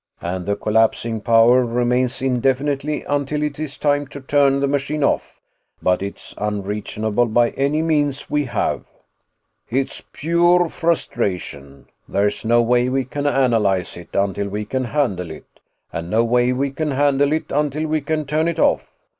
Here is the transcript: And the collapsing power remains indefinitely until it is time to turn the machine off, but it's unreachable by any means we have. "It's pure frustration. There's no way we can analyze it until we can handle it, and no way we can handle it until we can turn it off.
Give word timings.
And 0.23 0.47
the 0.47 0.55
collapsing 0.55 1.21
power 1.21 1.63
remains 1.63 2.23
indefinitely 2.23 3.03
until 3.03 3.43
it 3.43 3.59
is 3.59 3.77
time 3.77 4.07
to 4.07 4.19
turn 4.19 4.59
the 4.59 4.67
machine 4.67 5.03
off, 5.03 5.39
but 5.79 6.01
it's 6.01 6.33
unreachable 6.39 7.27
by 7.27 7.51
any 7.51 7.83
means 7.83 8.27
we 8.27 8.45
have. 8.45 8.85
"It's 9.69 10.01
pure 10.11 10.69
frustration. 10.69 11.85
There's 12.09 12.43
no 12.43 12.63
way 12.63 12.89
we 12.89 13.05
can 13.05 13.27
analyze 13.27 13.95
it 13.95 14.15
until 14.15 14.47
we 14.49 14.65
can 14.65 14.85
handle 14.85 15.29
it, 15.29 15.45
and 15.93 16.09
no 16.09 16.23
way 16.23 16.51
we 16.51 16.71
can 16.71 16.89
handle 16.89 17.31
it 17.31 17.51
until 17.51 17.85
we 17.87 18.01
can 18.01 18.25
turn 18.25 18.47
it 18.47 18.57
off. 18.57 18.97